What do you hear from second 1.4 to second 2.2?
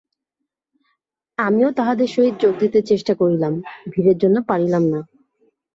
আমিও তাহাদের